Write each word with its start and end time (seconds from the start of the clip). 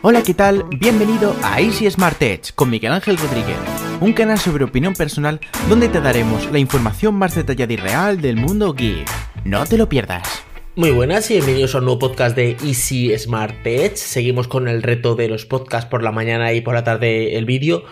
Hola, 0.00 0.22
¿qué 0.22 0.32
tal? 0.32 0.64
Bienvenido 0.78 1.34
a 1.42 1.60
Easy 1.60 1.90
Smart 1.90 2.22
Edge 2.22 2.52
con 2.54 2.70
Miguel 2.70 2.92
Ángel 2.92 3.18
Rodríguez, 3.18 3.56
un 4.00 4.12
canal 4.12 4.38
sobre 4.38 4.62
opinión 4.62 4.94
personal 4.94 5.40
donde 5.68 5.88
te 5.88 6.00
daremos 6.00 6.48
la 6.52 6.60
información 6.60 7.16
más 7.16 7.34
detallada 7.34 7.72
y 7.72 7.76
real 7.78 8.20
del 8.20 8.36
mundo 8.36 8.74
geek. 8.74 9.08
No 9.44 9.66
te 9.66 9.76
lo 9.76 9.88
pierdas. 9.88 10.44
Muy 10.76 10.92
buenas 10.92 11.28
y 11.32 11.34
bienvenidos 11.34 11.74
a 11.74 11.78
un 11.78 11.86
nuevo 11.86 11.98
podcast 11.98 12.36
de 12.36 12.56
Easy 12.64 13.18
Smart 13.18 13.66
Edge. 13.66 13.96
Seguimos 13.96 14.46
con 14.46 14.68
el 14.68 14.84
reto 14.84 15.16
de 15.16 15.26
los 15.26 15.46
podcasts 15.46 15.90
por 15.90 16.04
la 16.04 16.12
mañana 16.12 16.52
y 16.52 16.60
por 16.60 16.74
la 16.74 16.84
tarde 16.84 17.36
el 17.36 17.44
vídeo. 17.44 17.82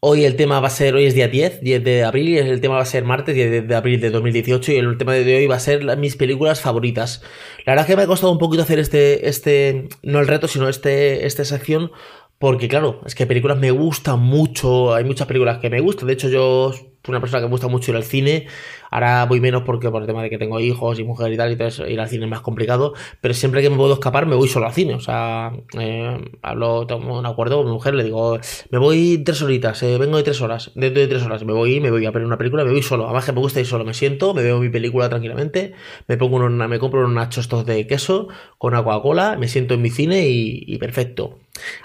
Hoy 0.00 0.24
el 0.24 0.36
tema 0.36 0.60
va 0.60 0.68
a 0.68 0.70
ser, 0.70 0.94
hoy 0.94 1.06
es 1.06 1.14
día 1.14 1.26
10, 1.26 1.60
10 1.60 1.82
de 1.82 2.04
abril, 2.04 2.28
y 2.28 2.38
el 2.38 2.60
tema 2.60 2.76
va 2.76 2.82
a 2.82 2.84
ser 2.84 3.02
martes 3.02 3.34
10 3.34 3.66
de 3.66 3.74
abril 3.74 4.00
de 4.00 4.10
2018 4.10 4.70
y 4.70 4.76
el 4.76 4.96
tema 4.96 5.14
de 5.14 5.36
hoy 5.36 5.48
va 5.48 5.56
a 5.56 5.60
ser 5.60 5.96
mis 5.96 6.14
películas 6.14 6.60
favoritas. 6.60 7.20
La 7.66 7.72
verdad 7.72 7.86
que 7.88 7.96
me 7.96 8.02
ha 8.02 8.06
costado 8.06 8.30
un 8.30 8.38
poquito 8.38 8.62
hacer 8.62 8.78
este, 8.78 9.28
este, 9.28 9.88
no 10.04 10.20
el 10.20 10.28
reto, 10.28 10.46
sino 10.46 10.68
este, 10.68 11.26
esta 11.26 11.44
sección, 11.44 11.90
porque 12.38 12.68
claro, 12.68 13.00
es 13.06 13.14
que 13.14 13.26
películas 13.26 13.58
me 13.58 13.70
gustan 13.70 14.20
mucho, 14.20 14.94
hay 14.94 15.04
muchas 15.04 15.26
películas 15.26 15.58
que 15.58 15.70
me 15.70 15.80
gustan, 15.80 16.06
de 16.06 16.12
hecho 16.14 16.28
yo 16.28 16.72
una 17.08 17.20
persona 17.20 17.40
que 17.40 17.46
me 17.46 17.52
gusta 17.52 17.68
mucho 17.68 17.90
ir 17.90 17.96
al 17.96 18.04
cine. 18.04 18.46
Ahora 18.90 19.26
voy 19.26 19.40
menos 19.40 19.62
porque 19.64 19.90
por 19.90 20.00
el 20.02 20.06
tema 20.06 20.22
de 20.22 20.30
que 20.30 20.38
tengo 20.38 20.60
hijos 20.60 20.98
y 20.98 21.04
mujer 21.04 21.32
y 21.32 21.36
tal, 21.36 21.50
y 21.52 21.92
ir 21.92 22.00
al 22.00 22.08
cine 22.08 22.24
es 22.24 22.30
más 22.30 22.40
complicado. 22.40 22.94
Pero 23.20 23.34
siempre 23.34 23.62
que 23.62 23.70
me 23.70 23.76
puedo 23.76 23.94
escapar, 23.94 24.26
me 24.26 24.34
voy 24.34 24.48
solo 24.48 24.66
al 24.66 24.72
cine. 24.72 24.94
O 24.94 25.00
sea, 25.00 25.52
eh, 25.78 26.18
hablo, 26.42 26.86
tengo 26.86 27.18
un 27.18 27.26
acuerdo 27.26 27.58
con 27.58 27.66
mi 27.66 27.72
mujer, 27.72 27.94
le 27.94 28.04
digo, 28.04 28.38
me 28.70 28.78
voy 28.78 29.18
tres 29.24 29.42
horitas, 29.42 29.82
eh, 29.82 29.98
vengo 29.98 30.16
de 30.16 30.22
tres 30.22 30.40
horas, 30.40 30.72
dentro 30.74 31.00
de 31.00 31.08
tres 31.08 31.22
horas 31.22 31.44
me 31.44 31.52
voy, 31.52 31.80
me 31.80 31.90
voy 31.90 32.06
a 32.06 32.10
ver 32.10 32.24
una 32.24 32.38
película, 32.38 32.64
me 32.64 32.70
voy 32.70 32.82
solo. 32.82 33.04
Además 33.04 33.24
que 33.24 33.32
me 33.32 33.40
gusta 33.40 33.60
ir 33.60 33.66
solo, 33.66 33.84
me 33.84 33.94
siento, 33.94 34.34
me 34.34 34.42
veo 34.42 34.58
mi 34.60 34.70
película 34.70 35.08
tranquilamente, 35.08 35.74
me 36.06 36.16
pongo 36.16 36.36
una, 36.36 36.68
me 36.68 36.78
compro 36.78 37.00
unos 37.00 37.12
nachos 37.12 37.48
de 37.66 37.86
queso 37.86 38.28
con 38.58 38.72
una 38.74 38.82
Coca-Cola, 38.82 39.36
me 39.38 39.48
siento 39.48 39.74
en 39.74 39.82
mi 39.82 39.90
cine 39.90 40.28
y, 40.28 40.78
perfecto. 40.78 41.38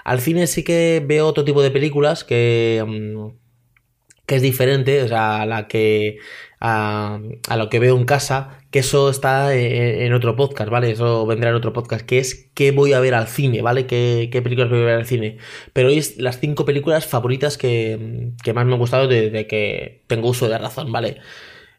Al 0.04 0.20
cine 0.20 0.46
sí 0.46 0.64
que 0.64 1.02
veo 1.04 1.26
otro 1.26 1.44
tipo 1.44 1.62
de 1.62 1.70
películas 1.70 2.24
que. 2.24 2.84
Mm, 2.86 3.44
que 4.26 4.36
es 4.36 4.42
diferente, 4.42 5.02
o 5.02 5.08
sea, 5.08 5.42
a 5.42 5.46
la 5.46 5.68
que 5.68 6.18
a, 6.60 7.20
lo 7.56 7.68
que 7.68 7.78
veo 7.78 7.96
en 7.96 8.06
casa, 8.06 8.58
que 8.70 8.78
eso 8.78 9.10
está 9.10 9.54
en, 9.54 10.12
otro 10.14 10.34
podcast, 10.34 10.70
¿vale? 10.70 10.90
Eso 10.92 11.26
vendrá 11.26 11.50
en 11.50 11.56
otro 11.56 11.74
podcast, 11.74 12.06
que 12.06 12.18
es 12.18 12.50
qué 12.54 12.70
voy 12.70 12.94
a 12.94 13.00
ver 13.00 13.14
al 13.14 13.28
cine, 13.28 13.60
¿vale? 13.60 13.86
¿Qué, 13.86 14.40
películas 14.42 14.70
voy 14.70 14.80
a 14.80 14.84
ver 14.84 14.96
al 14.96 15.06
cine? 15.06 15.38
Pero 15.74 15.88
hoy 15.88 15.98
es 15.98 16.16
las 16.16 16.40
cinco 16.40 16.64
películas 16.64 17.06
favoritas 17.06 17.58
que, 17.58 18.32
más 18.54 18.66
me 18.66 18.72
han 18.72 18.78
gustado 18.78 19.08
desde 19.08 19.46
que 19.46 20.04
tengo 20.06 20.30
uso 20.30 20.48
de 20.48 20.56
razón, 20.58 20.90
¿vale? 20.90 21.18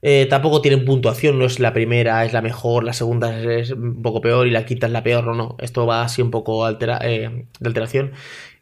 Eh, 0.07 0.27
tampoco 0.29 0.61
tienen 0.61 0.85
puntuación, 0.85 1.39
no 1.39 1.45
es 1.45 1.59
la 1.59 1.73
primera, 1.73 2.23
es 2.25 2.31
la 2.31 2.43
mejor, 2.43 2.83
la 2.83 2.93
segunda 2.93 3.41
es, 3.41 3.71
un 3.71 4.03
poco 4.03 4.21
peor 4.21 4.45
y 4.45 4.51
la 4.51 4.63
quinta 4.63 4.85
es 4.85 4.93
la 4.93 5.01
peor, 5.01 5.23
no, 5.25 5.33
no. 5.33 5.55
Esto 5.59 5.87
va 5.87 6.03
así 6.03 6.21
un 6.21 6.29
poco 6.29 6.69
eh, 6.69 6.75
de 6.75 7.67
alteración 7.67 8.11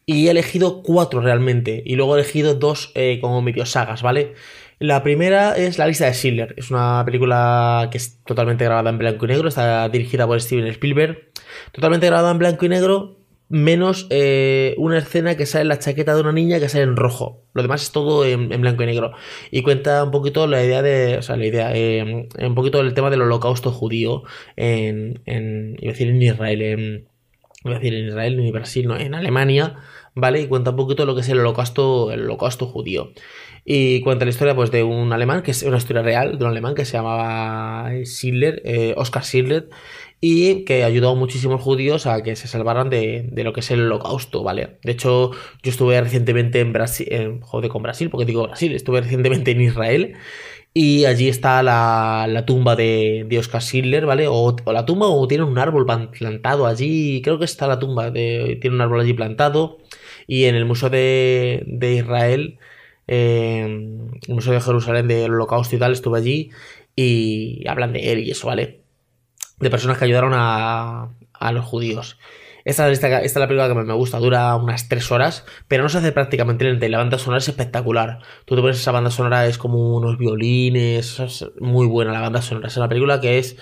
y 0.05 0.27
he 0.27 0.31
elegido 0.31 0.81
cuatro 0.83 1.19
realmente. 1.19 1.83
Y 1.85 1.97
luego 1.97 2.15
he 2.15 2.21
elegido 2.21 2.55
dos 2.55 2.93
eh, 2.95 3.19
como 3.19 3.41
medio 3.41 3.65
sagas, 3.65 4.01
¿vale? 4.01 4.35
La 4.79 5.03
primera 5.03 5.57
es 5.57 5.77
La 5.77 5.87
lista 5.87 6.05
de 6.05 6.13
Schindler. 6.13 6.53
Es 6.55 6.71
una 6.71 7.03
película 7.05 7.89
que 7.91 7.97
es 7.97 8.23
totalmente 8.23 8.63
grabada 8.63 8.89
en 8.89 8.97
blanco 8.97 9.25
y 9.25 9.27
negro. 9.27 9.49
Está 9.49 9.89
dirigida 9.89 10.25
por 10.25 10.41
Steven 10.41 10.67
Spielberg. 10.67 11.29
Totalmente 11.73 12.07
grabada 12.07 12.31
en 12.31 12.37
blanco 12.39 12.65
y 12.65 12.69
negro. 12.69 13.17
Menos 13.49 14.07
eh, 14.09 14.73
una 14.77 14.97
escena 14.97 15.35
que 15.35 15.45
sale 15.45 15.63
en 15.63 15.67
la 15.67 15.79
chaqueta 15.79 16.15
de 16.15 16.21
una 16.21 16.31
niña 16.31 16.59
que 16.59 16.69
sale 16.69 16.83
en 16.83 16.95
rojo. 16.95 17.43
Lo 17.53 17.61
demás 17.61 17.83
es 17.83 17.91
todo 17.91 18.25
en, 18.25 18.49
blanco 18.49 18.83
y 18.83 18.85
negro. 18.87 19.11
Y 19.51 19.61
cuenta 19.61 20.03
un 20.03 20.11
poquito 20.11 20.47
la 20.47 20.63
idea 20.63 20.81
de. 20.81 21.17
O 21.17 21.21
sea, 21.21 21.37
la 21.37 21.45
idea. 21.45 21.71
Eh, 21.75 22.27
un 22.39 22.55
poquito 22.55 22.79
del 22.79 22.93
tema 22.93 23.09
del 23.09 23.21
holocausto 23.21 23.71
judío 23.71 24.23
en. 24.55 25.21
en 25.25 25.75
decir 25.75 26.07
en 26.07 26.21
Israel. 26.21 26.61
En, 26.61 27.07
decir 27.63 27.93
en 27.93 28.07
Israel 28.07 28.37
ni 28.37 28.51
Brasil, 28.51 28.87
no, 28.87 28.97
en 28.97 29.13
Alemania, 29.13 29.75
¿vale? 30.15 30.41
Y 30.41 30.47
cuenta 30.47 30.71
un 30.71 30.77
poquito 30.77 31.05
lo 31.05 31.15
que 31.15 31.21
es 31.21 31.29
el 31.29 31.39
holocausto, 31.39 32.11
el 32.11 32.23
holocausto 32.23 32.65
judío. 32.65 33.13
Y 33.65 34.01
cuenta 34.01 34.25
la 34.25 34.31
historia 34.31 34.55
pues 34.55 34.71
de 34.71 34.83
un 34.83 35.13
alemán, 35.13 35.41
que 35.41 35.51
es 35.51 35.63
una 35.63 35.77
historia 35.77 36.01
real, 36.01 36.37
de 36.37 36.43
un 36.43 36.51
alemán 36.51 36.75
que 36.75 36.85
se 36.85 36.93
llamaba 36.93 37.91
Schindler, 38.03 38.61
eh, 38.65 38.93
Oscar 38.97 39.23
Schindler, 39.23 39.69
y 40.25 40.63
que 40.63 40.85
ayudó 40.85 41.09
a 41.09 41.15
muchísimos 41.15 41.61
judíos 41.61 42.07
a 42.07 42.23
que 42.23 42.37
se 42.37 42.47
salvaran 42.47 42.89
de, 42.89 43.27
de, 43.29 43.43
lo 43.43 43.51
que 43.51 43.59
es 43.59 43.71
el 43.71 43.81
holocausto, 43.81 44.41
¿vale? 44.41 44.77
De 44.81 44.93
hecho, 44.93 45.31
yo 45.31 45.69
estuve 45.69 45.99
recientemente 45.99 46.61
en 46.61 46.71
Brasil, 46.71 47.39
joder 47.41 47.69
con 47.69 47.83
Brasil, 47.83 48.09
porque 48.09 48.25
digo 48.25 48.43
Brasil, 48.47 48.73
estuve 48.73 49.01
recientemente 49.01 49.51
en 49.51 49.59
Israel 49.59 50.15
y 50.73 51.03
allí 51.03 51.27
está 51.27 51.61
la, 51.61 52.25
la 52.29 52.45
tusba 52.45 52.77
de, 52.77 53.25
de, 53.27 53.37
Oscar 53.37 53.61
Schindler, 53.61 54.05
¿vale? 54.05 54.27
O, 54.29 54.55
la 54.71 54.85
tumba 54.85 55.07
o 55.07 55.27
tiene 55.27 55.43
un 55.43 55.57
árbol 55.57 55.85
plantado 55.85 56.67
allí. 56.67 57.21
Creo 57.21 57.37
que 57.37 57.45
está 57.45 57.67
la 57.67 57.79
tumba, 57.79 58.09
de, 58.09 58.57
tiene 58.61 58.77
un 58.77 58.81
árbol 58.81 59.01
allí 59.01 59.13
plantado. 59.13 59.79
Y 60.25 60.45
en 60.45 60.55
el 60.55 60.65
Museo 60.65 60.89
de, 60.89 61.63
de 61.67 61.95
Israel, 61.95 62.59
eh, 63.07 63.63
el 64.27 64.33
Museo 64.33 64.53
de 64.53 64.61
Jerusalén 64.61 65.07
del 65.09 65.33
Holocausto 65.33 65.75
y 65.75 65.79
tal, 65.79 65.91
estuve 65.91 66.17
allí 66.19 66.51
y 66.95 67.67
hablan 67.67 67.91
de 67.93 68.13
él 68.13 68.19
y 68.19 68.31
eso, 68.31 68.47
¿vale? 68.47 68.82
De 69.59 69.69
personas 69.69 69.97
que 69.97 70.05
ayudaron 70.05 70.33
a, 70.33 71.09
a 71.33 71.51
los 71.51 71.65
judíos. 71.65 72.17
Esta, 72.65 72.89
esta, 72.89 73.21
es 73.21 73.35
la 73.35 73.47
película 73.47 73.67
que 73.67 73.73
me 73.73 73.93
gusta, 73.93 74.19
dura 74.19 74.55
unas 74.55 74.87
3 74.87 75.11
horas, 75.11 75.45
pero 75.67 75.83
no 75.83 75.89
se 75.89 75.97
hace 75.97 76.13
prácticamente 76.13 76.63
lenta 76.63 76.85
y 76.85 76.89
la 76.89 76.97
banda 76.97 77.17
sonora 77.17 77.39
es 77.39 77.49
espectacular. 77.49 78.19
Tú 78.45 78.55
te 78.55 78.61
pones 78.61 78.79
esa 78.79 78.91
banda 78.91 79.11
sonora, 79.11 79.45
es 79.47 79.57
como 79.57 79.97
unos 79.97 80.17
violines, 80.17 81.19
es 81.19 81.45
muy 81.59 81.87
buena 81.87 82.13
la 82.13 82.21
banda 82.21 82.41
sonora. 82.41 82.69
Es 82.69 82.77
una 82.77 82.87
película 82.87 83.19
que 83.19 83.37
es 83.37 83.57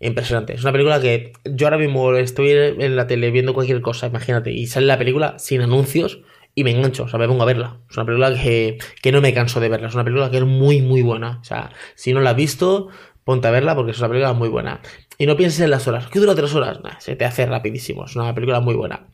impresionante. 0.00 0.54
Es 0.54 0.62
una 0.62 0.72
película 0.72 1.00
que 1.00 1.34
yo 1.44 1.66
ahora 1.66 1.76
mismo 1.76 2.14
estoy 2.14 2.50
en 2.52 2.96
la 2.96 3.06
tele 3.06 3.30
viendo 3.30 3.52
cualquier 3.52 3.82
cosa, 3.82 4.06
imagínate, 4.06 4.52
y 4.52 4.66
sale 4.66 4.86
la 4.86 4.96
película 4.96 5.38
sin 5.38 5.60
anuncios 5.60 6.20
y 6.54 6.64
me 6.64 6.70
engancho, 6.70 7.04
o 7.04 7.08
sea, 7.08 7.18
me 7.18 7.28
pongo 7.28 7.42
a 7.42 7.46
verla. 7.46 7.80
Es 7.90 7.96
una 7.98 8.06
película 8.06 8.34
que, 8.34 8.78
que 9.02 9.12
no 9.12 9.20
me 9.20 9.34
canso 9.34 9.60
de 9.60 9.68
verla, 9.68 9.88
es 9.88 9.94
una 9.94 10.04
película 10.04 10.30
que 10.30 10.38
es 10.38 10.44
muy, 10.44 10.80
muy 10.80 11.02
buena. 11.02 11.40
O 11.42 11.44
sea, 11.44 11.72
si 11.94 12.14
no 12.14 12.20
la 12.20 12.30
has 12.30 12.36
visto, 12.36 12.88
ponte 13.24 13.48
a 13.48 13.50
verla 13.50 13.74
porque 13.74 13.90
es 13.90 13.98
una 13.98 14.08
película 14.08 14.32
muy 14.32 14.48
buena. 14.48 14.80
Y 15.18 15.26
no 15.26 15.36
pienses 15.36 15.60
en 15.60 15.70
las 15.70 15.88
horas. 15.88 16.08
¿Qué 16.08 16.18
dura 16.18 16.34
tres 16.34 16.54
horas? 16.54 16.78
se 16.98 17.16
te 17.16 17.24
hace 17.24 17.46
rapidísimo. 17.46 18.04
Es 18.04 18.16
una 18.16 18.34
película 18.34 18.60
muy 18.60 18.74
buena. 18.74 19.08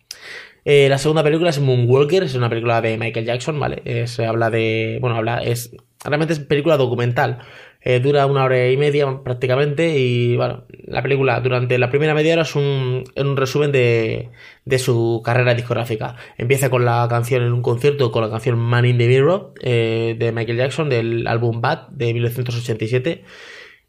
Eh, 0.64 0.88
la 0.88 0.98
segunda 0.98 1.22
película 1.22 1.50
es 1.50 1.58
Moonwalker, 1.58 2.22
es 2.22 2.34
una 2.34 2.48
película 2.48 2.80
de 2.80 2.96
Michael 2.96 3.26
Jackson, 3.26 3.58
¿vale? 3.58 4.06
Se 4.06 4.26
habla 4.26 4.50
de. 4.50 4.98
Bueno, 5.00 5.16
habla. 5.16 5.42
es 5.42 5.74
Realmente 6.04 6.32
es 6.32 6.40
película 6.40 6.76
documental. 6.76 7.38
Eh, 7.84 7.98
dura 7.98 8.26
una 8.26 8.44
hora 8.44 8.70
y 8.70 8.76
media 8.76 9.22
prácticamente. 9.24 9.98
Y 9.98 10.36
bueno, 10.36 10.64
la 10.84 11.02
película 11.02 11.40
durante 11.40 11.78
la 11.78 11.90
primera 11.90 12.14
media 12.14 12.34
hora 12.34 12.42
es 12.42 12.54
un, 12.54 13.04
un 13.16 13.36
resumen 13.36 13.72
de, 13.72 14.30
de, 14.64 14.78
su 14.78 15.22
carrera 15.24 15.54
discográfica. 15.54 16.16
Empieza 16.38 16.70
con 16.70 16.84
la 16.84 17.06
canción 17.08 17.42
en 17.42 17.52
un 17.52 17.62
concierto, 17.62 18.10
con 18.12 18.22
la 18.22 18.30
canción 18.30 18.58
Man 18.58 18.84
in 18.84 18.98
the 18.98 19.06
Mirror 19.06 19.54
eh, 19.62 20.16
de 20.18 20.32
Michael 20.32 20.58
Jackson 20.58 20.88
del 20.88 21.26
álbum 21.26 21.60
Bad 21.60 21.88
de 21.88 22.12
1987. 22.14 23.24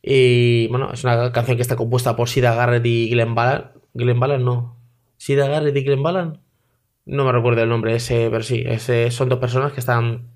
Y 0.06 0.68
bueno, 0.68 0.92
es 0.92 1.04
una 1.06 1.32
canción 1.32 1.56
que 1.56 1.62
está 1.62 1.78
compuesta 1.78 2.16
por 2.16 2.28
Sida 2.28 2.54
Garrett 2.54 2.86
y 2.86 3.10
Glenn 3.10 3.36
Ballan. 3.36 3.72
Glenn 3.94 4.20
Ballan 4.20 4.44
no. 4.44 4.78
Sida 5.18 5.48
Garrett 5.48 5.76
y 5.78 5.84
Glenn 5.84 6.04
Ballan. 6.04 6.42
No 7.06 7.26
me 7.26 7.32
recuerdo 7.32 7.64
el 7.64 7.70
nombre 7.70 7.96
ese, 7.96 8.30
pero 8.30 8.44
sí, 8.44 8.64
ese, 8.66 9.10
son 9.12 9.30
dos 9.30 9.40
personas 9.40 9.72
que 9.72 9.80
están 9.80 10.33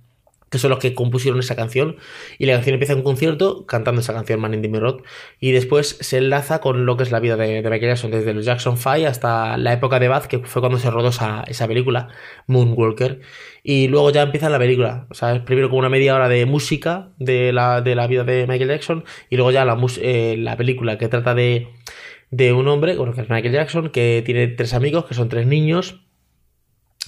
que 0.49 0.57
son 0.57 0.69
los 0.69 0.79
que 0.79 0.93
compusieron 0.93 1.39
esa 1.39 1.55
canción, 1.55 1.97
y 2.37 2.45
la 2.45 2.53
canción 2.53 2.75
empieza 2.75 2.93
en 2.93 2.99
un 2.99 3.03
concierto 3.03 3.65
cantando 3.65 4.01
esa 4.01 4.13
canción 4.13 4.39
Man 4.39 4.53
in 4.53 4.61
the 4.61 4.69
Mirror, 4.69 5.03
y 5.39 5.51
después 5.51 5.97
se 5.99 6.17
enlaza 6.17 6.59
con 6.59 6.85
lo 6.85 6.97
que 6.97 7.03
es 7.03 7.11
la 7.11 7.19
vida 7.19 7.35
de, 7.35 7.61
Michael 7.61 7.81
Jackson, 7.81 8.11
desde 8.11 8.33
los 8.33 8.45
Jackson 8.45 8.77
5 8.77 9.07
hasta 9.07 9.57
la 9.57 9.73
época 9.73 9.99
de 9.99 10.07
Bath, 10.07 10.25
que 10.25 10.39
fue 10.39 10.61
cuando 10.61 10.79
se 10.79 10.89
rodó 10.89 11.09
esa, 11.09 11.43
esa 11.47 11.67
película, 11.67 12.09
Moonwalker, 12.47 13.21
y 13.63 13.87
luego 13.87 14.11
ya 14.11 14.23
empieza 14.23 14.49
la 14.49 14.59
película, 14.59 15.07
o 15.09 15.13
sea, 15.13 15.43
primero 15.43 15.69
como 15.69 15.79
una 15.79 15.89
media 15.89 16.15
hora 16.15 16.29
de 16.29 16.45
música 16.45 17.09
de 17.17 17.51
la, 17.51 17.81
de 17.81 17.95
la 17.95 18.07
vida 18.07 18.23
de 18.23 18.47
Michael 18.47 18.69
Jackson, 18.69 19.03
y 19.29 19.35
luego 19.35 19.51
ya 19.51 19.65
la, 19.65 19.77
eh, 20.01 20.35
la 20.37 20.55
película 20.55 20.97
que 20.97 21.07
trata 21.09 21.35
de, 21.35 21.67
de 22.31 22.53
un 22.53 22.67
hombre, 22.67 22.95
bueno, 22.97 23.13
que 23.13 23.21
es 23.21 23.29
Michael 23.29 23.53
Jackson, 23.53 23.89
que 23.89 24.21
tiene 24.25 24.47
tres 24.47 24.73
amigos, 24.73 25.05
que 25.05 25.13
son 25.13 25.29
tres 25.29 25.47
niños, 25.47 26.06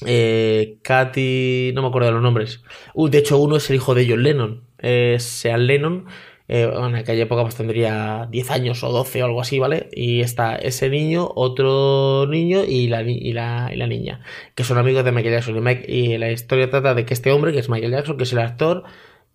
eh, 0.06 0.78
Katy, 0.82 1.72
no 1.74 1.82
me 1.82 1.88
acuerdo 1.90 2.08
de 2.08 2.14
los 2.14 2.22
nombres. 2.22 2.62
Uh, 2.94 3.10
de 3.10 3.20
hecho, 3.20 3.38
uno 3.38 3.58
es 3.58 3.70
el 3.70 3.78
hijo 3.78 3.96
de 3.96 4.08
John 4.10 4.24
Lennon, 4.24 4.64
es 4.78 5.24
Sean 5.24 5.68
Lennon. 5.68 6.06
Eh, 6.52 6.64
en 6.64 6.96
aquella 6.96 7.24
época 7.24 7.44
pues 7.44 7.56
tendría 7.56 8.28
10 8.32 8.50
años 8.50 8.84
o 8.84 8.92
12 8.92 9.22
o 9.22 9.26
algo 9.26 9.40
así, 9.40 9.60
¿vale? 9.60 9.88
Y 9.92 10.22
está 10.22 10.56
ese 10.56 10.90
niño, 10.90 11.30
otro 11.36 12.26
niño 12.28 12.64
y 12.64 12.88
la, 12.88 13.04
y 13.04 13.30
y 13.30 13.88
niña, 13.88 14.22
que 14.56 14.64
son 14.64 14.80
amigos 14.80 15.06
de 15.06 15.12
Michael 15.12 15.36
Jackson. 15.36 15.64
Y, 15.88 16.18
la 16.18 16.32
historia 16.32 16.70
trata 16.72 16.96
de 16.96 17.06
que 17.06 17.14
este 17.14 17.32
hombre, 17.32 17.52
que 17.54 17.60
es 17.60 17.70
Michael 17.70 17.92
Jackson, 17.92 18.18
que 18.18 18.24
es 18.24 18.34
el 18.34 18.40
actor, 18.40 18.84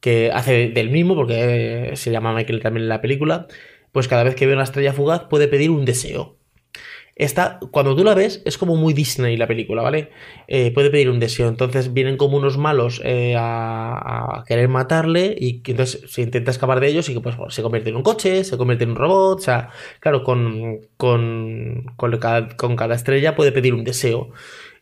que 0.01 0.33
hace 0.33 0.71
del 0.71 0.91
mismo, 0.91 1.15
porque 1.15 1.93
se 1.95 2.11
llama 2.11 2.35
Michael 2.35 2.61
también 2.61 2.83
en 2.85 2.89
la 2.89 3.01
película, 3.01 3.47
pues 3.93 4.09
cada 4.09 4.25
vez 4.25 4.35
que 4.35 4.47
ve 4.47 4.55
una 4.55 4.65
estrella 4.65 4.93
fugaz 4.93 5.23
puede 5.31 5.47
pedir 5.49 5.71
un 5.71 5.85
deseo. 5.85 6.37
Está, 7.17 7.61
cuando 7.71 7.95
tú 7.95 8.03
la 8.03 8.15
ves, 8.15 8.43
es 8.45 8.59
como 8.59 8.75
muy 8.75 8.93
Disney 8.93 9.37
la 9.37 9.47
película, 9.47 9.83
¿vale? 9.83 10.11
Eh, 10.49 10.73
puede 10.73 10.91
pedir 10.91 11.11
un 11.11 11.21
deseo. 11.21 11.49
Entonces 11.49 11.93
vienen 11.93 12.17
como 12.17 12.37
unos 12.37 12.59
malos 12.59 13.01
eh, 13.05 13.37
a, 13.39 14.43
querer 14.49 14.69
matarle 14.69 15.37
y 15.39 15.63
entonces 15.65 16.11
se 16.11 16.23
intenta 16.23 16.51
escapar 16.51 16.81
de 16.81 16.89
ellos 16.89 17.09
y 17.09 17.15
que 17.15 17.21
pues 17.21 17.37
se 17.51 17.63
convierte 17.63 17.91
en 17.91 17.97
un 17.97 18.03
coche, 18.03 18.43
se 18.43 18.57
convierte 18.57 18.85
en 18.85 18.91
un 18.91 18.97
robot. 18.97 19.39
O 19.39 19.43
sea, 19.43 19.71
claro, 20.01 20.25
con, 20.25 20.81
con, 20.97 21.85
con, 21.97 22.19
cada, 22.77 22.95
estrella 22.95 23.37
puede 23.37 23.53
pedir 23.53 23.75
un 23.75 23.85
deseo. 23.85 24.31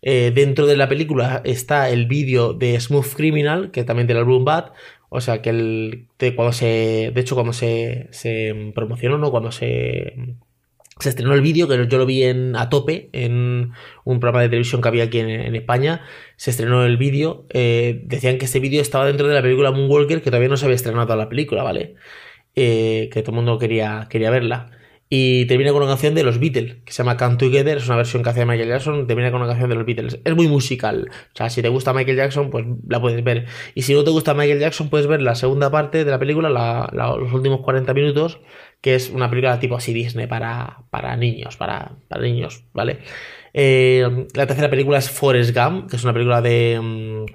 Eh, 0.00 0.32
dentro 0.34 0.66
de 0.66 0.76
la 0.76 0.88
película 0.88 1.42
está 1.44 1.90
el 1.90 2.06
vídeo 2.06 2.54
de 2.54 2.80
Smooth 2.80 3.14
Criminal, 3.14 3.70
que 3.70 3.84
también 3.84 4.06
tiene 4.06 4.20
el 4.20 4.26
Bloom 4.26 4.44
Bat. 4.44 4.72
O 5.10 5.20
sea, 5.20 5.42
que 5.42 5.50
el, 5.50 6.06
cuando 6.34 6.52
se. 6.52 7.12
De 7.14 7.20
hecho, 7.20 7.34
cuando 7.34 7.52
se, 7.52 8.08
se 8.10 8.72
promocionó, 8.74 9.18
¿no? 9.18 9.30
Cuando 9.30 9.52
se 9.52 10.14
se 11.02 11.10
estrenó 11.10 11.34
el 11.34 11.40
vídeo, 11.40 11.68
que 11.68 11.86
yo 11.88 11.98
lo 11.98 12.06
vi 12.06 12.24
en, 12.24 12.56
a 12.56 12.68
tope 12.68 13.10
en 13.12 13.72
un 14.04 14.20
programa 14.20 14.42
de 14.42 14.48
televisión 14.48 14.80
que 14.80 14.88
había 14.88 15.04
aquí 15.04 15.18
en, 15.18 15.54
España. 15.54 16.02
Se 16.36 16.50
estrenó 16.50 16.84
el 16.84 16.96
vídeo. 16.96 17.46
Eh, 17.50 18.02
decían 18.04 18.38
que 18.38 18.46
este 18.46 18.60
vídeo 18.60 18.80
estaba 18.80 19.06
dentro 19.06 19.28
de 19.28 19.34
la 19.34 19.42
película 19.42 19.70
Moonwalker, 19.70 20.22
que 20.22 20.30
todavía 20.30 20.48
no 20.48 20.56
se 20.56 20.64
había 20.66 20.76
estrenado 20.76 21.14
la 21.16 21.28
película, 21.28 21.62
¿vale? 21.62 21.94
Eh, 22.54 23.08
que 23.12 23.22
todo 23.22 23.32
el 23.32 23.36
mundo 23.36 23.58
quería, 23.58 24.06
quería 24.10 24.30
verla. 24.30 24.70
Y 25.14 25.44
termina 25.44 25.72
con 25.72 25.82
una 25.82 25.90
canción 25.90 26.14
de 26.14 26.22
los 26.22 26.38
Beatles, 26.38 26.76
que 26.86 26.92
se 26.94 27.02
llama 27.02 27.18
Come 27.18 27.36
Together, 27.36 27.76
es 27.76 27.86
una 27.86 27.96
versión 27.96 28.22
que 28.22 28.30
hace 28.30 28.46
Michael 28.46 28.70
Jackson, 28.70 29.06
termina 29.06 29.30
con 29.30 29.42
una 29.42 29.50
canción 29.50 29.68
de 29.68 29.76
los 29.76 29.84
Beatles. 29.84 30.18
Es 30.24 30.34
muy 30.34 30.48
musical. 30.48 31.10
O 31.10 31.36
sea, 31.36 31.50
si 31.50 31.60
te 31.60 31.68
gusta 31.68 31.92
Michael 31.92 32.16
Jackson, 32.16 32.48
pues 32.48 32.64
la 32.88 32.98
puedes 32.98 33.22
ver. 33.22 33.44
Y 33.74 33.82
si 33.82 33.92
no 33.92 34.04
te 34.04 34.10
gusta 34.10 34.32
Michael 34.32 34.60
Jackson, 34.60 34.88
puedes 34.88 35.06
ver 35.06 35.20
la 35.20 35.34
segunda 35.34 35.70
parte 35.70 36.06
de 36.06 36.10
la 36.10 36.18
película, 36.18 36.88
los 36.94 37.30
últimos 37.30 37.60
40 37.60 37.92
minutos, 37.92 38.40
que 38.80 38.94
es 38.94 39.10
una 39.10 39.28
película 39.28 39.60
tipo 39.60 39.76
así 39.76 39.92
Disney 39.92 40.26
para, 40.26 40.84
para 40.88 41.14
niños, 41.14 41.58
para, 41.58 41.92
para 42.08 42.22
niños, 42.22 42.64
¿vale? 42.72 43.00
Eh, 43.52 44.26
la 44.32 44.46
tercera 44.46 44.70
película 44.70 44.96
es 44.96 45.10
Forrest 45.10 45.54
Gump, 45.54 45.90
que 45.90 45.96
es 45.96 46.04
una 46.04 46.14
película 46.14 46.40
de... 46.40 46.80
Mm, 46.82 47.26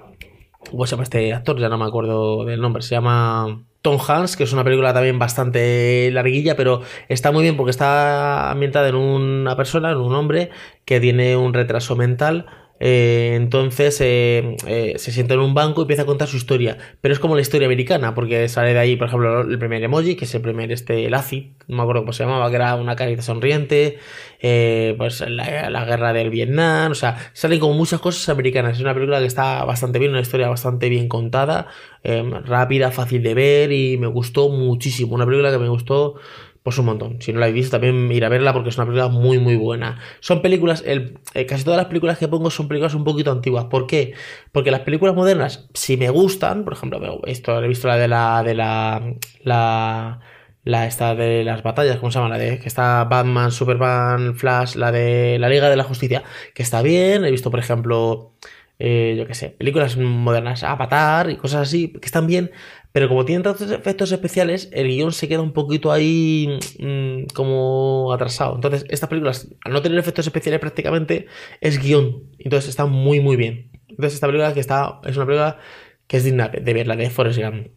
¿Cómo 0.68 0.84
se 0.84 0.96
llama 0.96 1.04
este 1.04 1.32
actor? 1.32 1.60
Ya 1.60 1.68
no 1.68 1.78
me 1.78 1.84
acuerdo 1.84 2.44
del 2.44 2.60
nombre. 2.60 2.82
Se 2.82 2.96
llama... 2.96 3.67
Tom 3.82 3.98
Hanks, 4.06 4.36
que 4.36 4.44
es 4.44 4.52
una 4.52 4.64
película 4.64 4.92
también 4.92 5.18
bastante 5.18 6.10
larguilla, 6.12 6.56
pero 6.56 6.82
está 7.08 7.32
muy 7.32 7.42
bien 7.42 7.56
porque 7.56 7.70
está 7.70 8.50
ambientada 8.50 8.88
en 8.88 8.96
una 8.96 9.56
persona, 9.56 9.92
en 9.92 9.98
un 9.98 10.14
hombre 10.14 10.50
que 10.84 11.00
tiene 11.00 11.36
un 11.36 11.54
retraso 11.54 11.94
mental 11.96 12.46
eh, 12.80 13.32
entonces 13.34 14.00
eh, 14.00 14.56
eh, 14.66 14.94
se 14.98 15.10
sienta 15.10 15.34
en 15.34 15.40
un 15.40 15.54
banco 15.54 15.80
y 15.80 15.82
empieza 15.82 16.02
a 16.02 16.06
contar 16.06 16.28
su 16.28 16.36
historia. 16.36 16.78
Pero 17.00 17.12
es 17.12 17.20
como 17.20 17.34
la 17.34 17.40
historia 17.40 17.66
americana, 17.66 18.14
porque 18.14 18.48
sale 18.48 18.72
de 18.72 18.78
ahí, 18.78 18.96
por 18.96 19.08
ejemplo, 19.08 19.40
el 19.42 19.58
primer 19.58 19.82
emoji, 19.82 20.16
que 20.16 20.24
es 20.24 20.34
el 20.34 20.42
primer, 20.42 20.70
este, 20.72 21.06
el 21.06 21.14
ACI, 21.14 21.54
no 21.66 21.76
me 21.76 21.82
acuerdo 21.82 22.02
cómo 22.02 22.12
se 22.12 22.24
llamaba, 22.24 22.48
que 22.50 22.56
era 22.56 22.74
una 22.76 22.96
carita 22.96 23.22
sonriente, 23.22 23.98
pues 24.40 25.20
la, 25.28 25.84
guerra 25.84 26.12
del 26.12 26.30
Vietnam, 26.30 26.92
o 26.92 26.94
sea, 26.94 27.16
salen 27.32 27.58
como 27.60 27.74
muchas 27.74 28.00
cosas 28.00 28.28
americanas. 28.28 28.76
Es 28.76 28.80
una 28.80 28.94
película 28.94 29.18
que 29.20 29.26
está 29.26 29.64
bastante 29.64 29.98
bien, 29.98 30.12
una 30.12 30.20
historia 30.20 30.48
bastante 30.48 30.88
bien 30.88 31.08
contada, 31.08 31.68
rápida, 32.02 32.90
fácil 32.90 33.22
de 33.22 33.34
ver 33.34 33.72
y 33.72 33.98
me 33.98 34.06
gustó 34.06 34.48
muchísimo. 34.48 35.14
Una 35.14 35.26
película 35.26 35.50
que 35.50 35.58
me 35.58 35.68
gustó 35.68 36.14
pues 36.62 36.78
un 36.78 36.86
montón. 36.86 37.20
Si 37.20 37.32
no 37.32 37.40
la 37.40 37.46
habéis 37.46 37.64
visto, 37.64 37.72
también 37.72 38.10
ir 38.12 38.24
a 38.24 38.28
verla 38.28 38.52
porque 38.52 38.68
es 38.70 38.76
una 38.76 38.86
película 38.86 39.08
muy, 39.08 39.38
muy 39.38 39.56
buena. 39.56 39.98
Son 40.20 40.42
películas, 40.42 40.82
el, 40.86 41.18
eh, 41.34 41.46
casi 41.46 41.64
todas 41.64 41.78
las 41.78 41.86
películas 41.86 42.18
que 42.18 42.28
pongo 42.28 42.50
son 42.50 42.68
películas 42.68 42.94
un 42.94 43.04
poquito 43.04 43.32
antiguas. 43.32 43.66
¿Por 43.66 43.86
qué? 43.86 44.14
Porque 44.52 44.70
las 44.70 44.80
películas 44.80 45.14
modernas, 45.14 45.68
si 45.74 45.96
me 45.96 46.10
gustan, 46.10 46.64
por 46.64 46.74
ejemplo, 46.74 47.20
esto, 47.26 47.62
he 47.62 47.68
visto 47.68 47.88
la 47.88 47.96
de 47.96 48.08
la, 48.08 48.42
de 48.42 48.54
la, 48.54 49.14
la, 49.42 50.20
la 50.64 50.86
esta 50.86 51.14
de 51.14 51.44
las 51.44 51.62
batallas, 51.62 51.98
¿cómo 51.98 52.10
se 52.10 52.18
llama? 52.18 52.28
La 52.28 52.38
de 52.38 52.58
que 52.58 52.68
está 52.68 53.04
Batman, 53.04 53.50
Superman, 53.50 54.34
Flash, 54.36 54.74
la 54.76 54.92
de 54.92 55.38
la 55.38 55.48
Liga 55.48 55.70
de 55.70 55.76
la 55.76 55.84
Justicia, 55.84 56.22
que 56.54 56.62
está 56.62 56.82
bien. 56.82 57.24
He 57.24 57.30
visto, 57.30 57.50
por 57.50 57.60
ejemplo, 57.60 58.32
eh, 58.78 59.16
yo 59.18 59.26
qué 59.26 59.34
sé, 59.34 59.50
películas 59.50 59.96
modernas, 59.96 60.62
Avatar 60.62 61.30
y 61.30 61.36
cosas 61.36 61.62
así, 61.62 61.92
que 61.92 62.06
están 62.06 62.26
bien, 62.26 62.52
pero 62.92 63.08
como 63.08 63.24
tienen 63.24 63.42
tantos 63.42 63.70
efectos 63.70 64.12
especiales, 64.12 64.68
el 64.72 64.88
guion 64.88 65.12
se 65.12 65.28
queda 65.28 65.42
un 65.42 65.52
poquito 65.52 65.92
ahí 65.92 66.58
mm, 66.78 67.34
como 67.34 68.12
atrasado. 68.12 68.54
Entonces, 68.54 68.84
estas 68.88 69.08
películas, 69.08 69.48
al 69.64 69.72
no 69.72 69.82
tener 69.82 69.98
efectos 69.98 70.26
especiales 70.26 70.60
prácticamente, 70.60 71.26
es 71.60 71.78
guion. 71.80 72.24
Entonces 72.38 72.70
está 72.70 72.86
muy, 72.86 73.20
muy 73.20 73.36
bien. 73.36 73.70
Entonces, 73.88 74.14
esta 74.14 74.26
película 74.26 74.54
que 74.54 74.60
está, 74.60 75.00
es 75.04 75.16
una 75.16 75.26
película 75.26 75.58
que 76.06 76.16
es 76.16 76.24
digna 76.24 76.48
de 76.48 76.74
ver, 76.74 76.86
la 76.86 76.96
de 76.96 77.10
Forrest 77.10 77.38
Gump. 77.38 77.68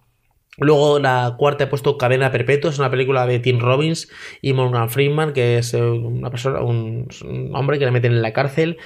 Luego 0.58 1.00
la 1.00 1.36
cuarta 1.38 1.64
he 1.64 1.68
puesto 1.68 1.98
Cadena 1.98 2.32
Perpetua, 2.32 2.72
es 2.72 2.80
una 2.80 2.92
película 2.92 3.26
de 3.26 3.40
Tim 3.40 3.60
Robbins 3.60 4.10
y 4.42 4.54
Morgan 4.54 4.90
Freeman, 4.90 5.32
que 5.32 5.58
es 5.58 5.74
eh, 5.74 5.82
una 5.82 6.30
persona, 6.30 6.62
un, 6.62 7.08
hombre 7.54 7.80
que 7.80 7.86
le 7.86 7.92
meten 7.92 8.12
en 8.12 8.22
la 8.22 8.34
cárcel 8.34 8.78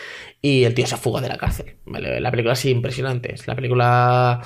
y 0.41 0.63
el 0.65 0.75
tío 0.75 0.85
se 0.85 0.97
fuga 0.97 1.21
de 1.21 1.29
la 1.29 1.37
cárcel. 1.37 1.75
La 1.85 2.29
película 2.31 2.53
es 2.53 2.65
impresionante. 2.65 3.33
Es 3.33 3.47
la 3.47 3.55
película 3.55 4.41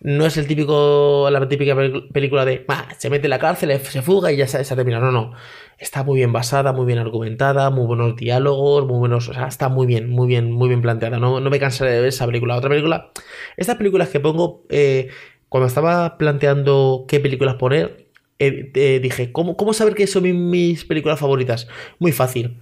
no 0.00 0.26
es 0.26 0.36
el 0.36 0.46
típico, 0.46 1.28
la 1.30 1.48
típica 1.48 1.74
película 2.12 2.44
de 2.44 2.64
se 2.98 3.10
mete 3.10 3.26
en 3.26 3.30
la 3.30 3.38
cárcel, 3.38 3.76
se 3.80 4.02
fuga 4.02 4.30
y 4.30 4.36
ya 4.36 4.46
se, 4.46 4.62
se 4.64 4.76
termina. 4.76 5.00
No, 5.00 5.10
no. 5.10 5.32
Está 5.78 6.04
muy 6.04 6.18
bien 6.18 6.32
basada, 6.32 6.72
muy 6.72 6.86
bien 6.86 6.98
argumentada, 6.98 7.70
muy 7.70 7.86
buenos 7.86 8.14
diálogos, 8.16 8.86
muy 8.86 8.98
buenos. 8.98 9.28
O 9.28 9.34
sea, 9.34 9.48
está 9.48 9.68
muy 9.68 9.86
bien, 9.86 10.08
muy 10.08 10.28
bien, 10.28 10.52
muy 10.52 10.68
bien 10.68 10.82
planteada. 10.82 11.18
No, 11.18 11.40
no 11.40 11.50
me 11.50 11.58
cansaré 11.58 11.92
de 11.92 12.00
ver 12.00 12.08
esa 12.08 12.26
película. 12.26 12.56
Otra 12.56 12.70
película. 12.70 13.10
Estas 13.56 13.76
películas 13.76 14.08
que 14.10 14.20
pongo. 14.20 14.64
Eh, 14.68 15.08
cuando 15.48 15.66
estaba 15.66 16.18
planteando 16.18 17.04
qué 17.08 17.20
películas 17.20 17.56
poner, 17.56 18.08
eh, 18.38 18.70
eh, 18.74 19.00
dije, 19.02 19.32
¿cómo, 19.32 19.56
¿cómo 19.56 19.72
saber 19.72 19.94
que 19.94 20.06
son 20.06 20.50
mis 20.50 20.84
películas 20.84 21.18
favoritas? 21.18 21.68
Muy 21.98 22.12
fácil. 22.12 22.58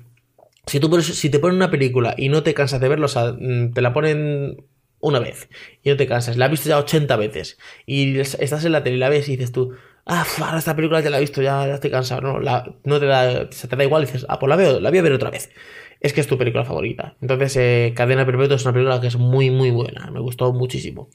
Si, 0.67 0.81
tú 0.81 1.01
si 1.03 1.31
te 1.31 1.39
ponen 1.39 1.57
una 1.57 1.71
película 1.71 2.15
y 2.17 2.29
no 2.29 2.43
te 2.43 2.55
cansas 2.55 2.81
de 2.81 2.89
verla, 2.89 3.07
o 3.07 3.09
sea, 3.09 3.33
mm, 3.39 3.73
te 3.73 3.83
la 3.83 3.93
ponen 3.93 4.57
una 5.01 5.21
vez 5.21 5.49
y 5.83 5.91
no 5.91 5.97
te 5.97 6.07
cansas, 6.07 6.37
la 6.37 6.47
has 6.47 6.51
visto 6.51 6.69
ya 6.69 6.79
80 6.79 7.17
veces 7.17 7.59
y 7.85 8.19
estás 8.19 8.65
en 8.65 8.73
la 8.73 8.83
tele 8.83 8.97
y 8.97 8.99
la 8.99 9.09
ves 9.09 9.29
y 9.29 9.37
dices 9.37 9.53
tú, 9.53 9.75
ah, 10.07 10.27
esta 10.57 10.75
película 10.75 11.01
ya 11.01 11.11
la 11.11 11.19
he 11.19 11.21
visto, 11.21 11.43
ya, 11.43 11.69
estoy 11.69 11.91
cansado, 11.91 12.23
no, 12.23 12.41
no 12.85 13.01
te 13.01 13.07
da, 13.07 13.51
se 13.53 13.69
te 13.69 13.77
da 13.77 13.85
igual 13.85 14.03
y 14.03 14.07
dices, 14.07 14.27
ah, 14.29 14.39
pues 14.39 14.49
la 14.49 14.57
veo, 14.57 14.81
la 14.81 14.91
voy 14.91 14.99
a 14.99 15.03
ver 15.03 15.13
otra 15.13 15.31
vez. 15.31 15.51
Es 16.01 16.13
que 16.13 16.21
es 16.21 16.27
tu 16.27 16.37
película 16.37 16.65
favorita. 16.65 17.17
Entonces, 17.23 17.57
eh, 17.57 17.93
Cadena 17.97 18.27
Perpetua 18.27 18.57
es 18.57 18.65
una 18.65 18.75
película 18.75 19.01
que 19.01 19.07
es 19.07 19.17
muy, 19.17 19.51
muy 19.51 19.71
buena, 19.71 20.11
me 20.11 20.21
gustó 20.21 20.53
muchísimo. 20.53 21.11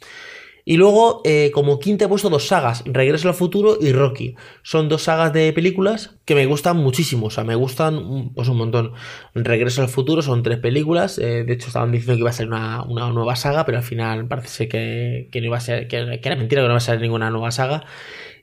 Y 0.63 0.77
luego, 0.77 1.21
eh, 1.25 1.51
como 1.53 1.79
quinta 1.79 2.05
he 2.05 2.07
puesto 2.07 2.29
dos 2.29 2.47
sagas, 2.47 2.83
Regreso 2.85 3.27
al 3.27 3.33
futuro 3.33 3.77
y 3.79 3.91
Rocky. 3.91 4.35
Son 4.63 4.89
dos 4.89 5.03
sagas 5.03 5.33
de 5.33 5.51
películas 5.53 6.15
que 6.25 6.35
me 6.35 6.45
gustan 6.45 6.77
muchísimo, 6.77 7.27
o 7.27 7.29
sea, 7.29 7.43
me 7.43 7.55
gustan 7.55 8.31
pues 8.35 8.47
un 8.47 8.57
montón. 8.57 8.93
Regreso 9.33 9.81
al 9.81 9.89
futuro 9.89 10.21
son 10.21 10.43
tres 10.43 10.59
películas, 10.59 11.17
eh, 11.17 11.43
de 11.43 11.53
hecho 11.53 11.67
estaban 11.67 11.91
diciendo 11.91 12.13
que 12.13 12.19
iba 12.19 12.29
a 12.29 12.33
ser 12.33 12.47
una, 12.47 12.85
nueva 12.85 13.35
saga, 13.35 13.65
pero 13.65 13.79
al 13.79 13.83
final 13.83 14.27
parece 14.27 14.67
que, 14.67 15.29
que 15.31 15.39
no 15.41 15.47
iba 15.47 15.57
a 15.57 15.61
ser, 15.61 15.87
que, 15.87 15.97
era 15.97 16.35
mentira 16.35 16.61
que 16.61 16.67
no 16.67 16.73
iba 16.73 16.77
a 16.77 16.79
ser 16.79 17.01
ninguna 17.01 17.29
nueva 17.29 17.51
saga. 17.51 17.83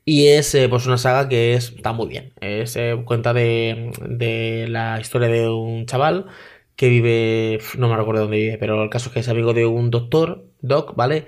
Y 0.04 0.28
es 0.28 0.54
eh, 0.54 0.68
pues 0.68 0.86
una 0.86 0.98
saga 0.98 1.28
que 1.28 1.54
es, 1.54 1.72
está 1.76 1.92
muy 1.92 2.08
bien. 2.08 2.32
Es 2.40 2.78
cuenta 3.04 3.34
de, 3.34 3.92
de 4.08 4.66
la 4.68 4.98
historia 5.00 5.28
de 5.28 5.48
un 5.48 5.86
chaval 5.86 6.26
que 6.78 6.88
vive, 6.88 7.58
no 7.76 7.88
me 7.88 7.96
recuerdo 7.96 8.22
dónde 8.22 8.36
vive, 8.36 8.56
pero 8.56 8.80
el 8.84 8.88
caso 8.88 9.08
es 9.08 9.14
que 9.14 9.20
es 9.20 9.28
amigo 9.28 9.52
de 9.52 9.66
un 9.66 9.90
doctor, 9.90 10.44
Doc, 10.60 10.94
¿vale? 10.94 11.26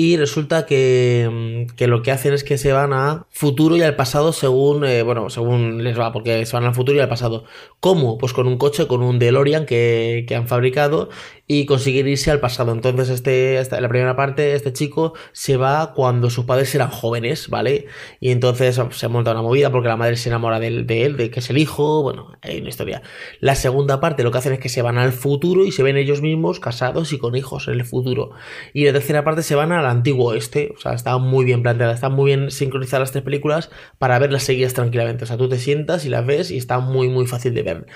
Y 0.00 0.16
resulta 0.16 0.64
que, 0.64 1.28
mm, 1.28 1.74
que, 1.74 1.88
lo 1.88 2.02
que 2.02 2.12
hacen 2.12 2.32
es 2.32 2.44
que 2.44 2.56
se 2.56 2.70
van 2.72 2.92
a 2.92 3.26
futuro 3.30 3.76
y 3.76 3.82
al 3.82 3.96
pasado 3.96 4.32
según, 4.32 4.84
eh, 4.84 5.02
bueno, 5.02 5.28
según 5.28 5.82
les 5.82 5.98
va, 5.98 6.12
porque 6.12 6.46
se 6.46 6.52
van 6.52 6.66
al 6.66 6.74
futuro 6.74 6.96
y 6.96 7.00
al 7.00 7.08
pasado. 7.08 7.42
¿Cómo? 7.80 8.16
Pues 8.16 8.32
con 8.32 8.46
un 8.46 8.58
coche, 8.58 8.86
con 8.86 9.02
un 9.02 9.18
DeLorean 9.18 9.66
que, 9.66 10.24
que 10.28 10.36
han 10.36 10.46
fabricado 10.46 11.08
y 11.48 11.64
conseguir 11.64 12.06
irse 12.06 12.30
al 12.30 12.40
pasado. 12.40 12.72
Entonces, 12.72 13.08
este, 13.08 13.58
esta, 13.58 13.80
la 13.80 13.88
primera 13.88 14.14
parte, 14.14 14.54
este 14.54 14.72
chico 14.72 15.14
se 15.32 15.56
va 15.56 15.94
cuando 15.94 16.28
sus 16.28 16.44
padres 16.44 16.72
eran 16.74 16.90
jóvenes, 16.90 17.48
¿vale? 17.48 17.86
Y 18.20 18.30
entonces 18.30 18.78
se 18.90 19.08
monta 19.08 19.32
una 19.32 19.40
movida 19.40 19.72
porque 19.72 19.88
la 19.88 19.96
madre 19.96 20.16
se 20.16 20.28
enamora 20.28 20.60
de, 20.60 20.68
él, 20.68 21.16
de 21.16 21.30
que 21.30 21.40
es 21.40 21.48
el 21.48 21.56
hijo, 21.56 22.02
bueno, 22.02 22.32
hay 22.42 22.60
una 22.60 22.68
historia. 22.68 23.02
La 23.40 23.54
segunda 23.54 23.98
parte 23.98 24.22
lo 24.22 24.30
que 24.30 24.38
hacen 24.38 24.52
es 24.52 24.60
que 24.60 24.68
se 24.68 24.82
van 24.82 24.98
al 24.98 25.12
futuro 25.12 25.64
y 25.64 25.72
se 25.72 25.82
ven 25.82 25.96
ellos 25.96 26.20
mismos 26.20 26.60
casados 26.60 27.12
y 27.14 27.18
con 27.18 27.34
hijos 27.34 27.66
en 27.66 27.74
el 27.74 27.84
futuro. 27.86 28.30
Y 28.74 28.84
la 28.84 28.92
tercera 28.92 29.24
parte 29.24 29.42
se 29.42 29.54
van 29.54 29.72
al 29.72 29.86
antiguo 29.86 30.34
este, 30.34 30.72
o 30.76 30.78
sea, 30.78 30.92
está 30.92 31.16
muy 31.16 31.46
bien 31.46 31.62
planteada, 31.62 31.94
están 31.94 32.12
muy 32.12 32.26
bien 32.26 32.50
sincronizadas 32.50 33.00
las 33.00 33.12
tres 33.12 33.24
películas 33.24 33.70
para 33.96 34.18
verlas 34.18 34.42
seguidas 34.42 34.74
tranquilamente. 34.74 35.24
O 35.24 35.26
sea, 35.26 35.38
tú 35.38 35.48
te 35.48 35.58
sientas 35.58 36.04
y 36.04 36.10
las 36.10 36.26
ves 36.26 36.50
y 36.50 36.58
está 36.58 36.78
muy, 36.78 37.08
muy 37.08 37.26
fácil 37.26 37.54
de 37.54 37.62
ver. 37.62 37.86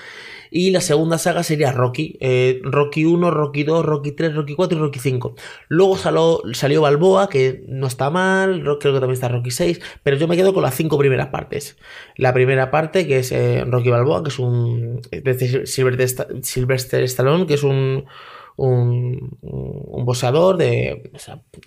Y 0.55 0.69
la 0.69 0.81
segunda 0.81 1.17
saga 1.17 1.41
sería 1.41 1.71
Rocky. 1.71 2.15
Eh, 2.19 2.61
Rocky 2.63 3.05
1, 3.05 3.31
Rocky 3.31 3.63
2, 3.63 3.83
Rocky 3.83 4.11
3, 4.11 4.35
Rocky 4.35 4.53
4 4.53 4.77
y 4.77 4.81
Rocky 4.81 4.99
5. 4.99 5.33
Luego 5.67 5.97
salió, 5.97 6.41
salió 6.53 6.81
Balboa, 6.81 7.27
que 7.27 7.63
no 7.67 7.87
está 7.87 8.11
mal. 8.11 8.61
Creo 8.61 8.77
que 8.77 8.99
también 8.99 9.13
está 9.13 9.29
Rocky 9.29 9.49
6. 9.49 9.81
Pero 10.03 10.15
yo 10.15 10.27
me 10.27 10.35
quedo 10.35 10.53
con 10.53 10.61
las 10.61 10.75
cinco 10.75 10.99
primeras 10.99 11.29
partes. 11.29 11.75
La 12.17 12.35
primera 12.35 12.69
parte, 12.69 13.07
que 13.07 13.17
es 13.17 13.31
eh, 13.31 13.65
Rocky 13.65 13.89
Balboa, 13.89 14.21
que 14.21 14.29
es 14.29 14.37
un. 14.37 15.01
de 15.11 15.65
Sylvester 16.43 17.03
Stallone, 17.03 17.47
que 17.47 17.55
es 17.55 17.63
un 17.63 18.05
un, 18.55 19.37
un 19.41 20.05
boxeador 20.05 20.57
de 20.57 21.11
o 21.13 21.19